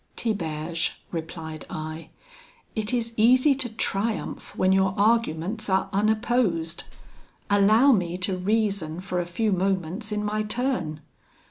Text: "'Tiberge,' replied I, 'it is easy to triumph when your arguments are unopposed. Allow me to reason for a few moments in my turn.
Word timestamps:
"'Tiberge,' 0.15 0.99
replied 1.11 1.63
I, 1.69 2.09
'it 2.75 2.91
is 2.91 3.13
easy 3.17 3.53
to 3.53 3.69
triumph 3.69 4.55
when 4.57 4.71
your 4.71 4.95
arguments 4.97 5.69
are 5.69 5.89
unopposed. 5.93 6.85
Allow 7.51 7.91
me 7.91 8.17
to 8.17 8.35
reason 8.35 8.99
for 8.99 9.21
a 9.21 9.27
few 9.27 9.51
moments 9.51 10.11
in 10.11 10.25
my 10.25 10.41
turn. 10.41 11.01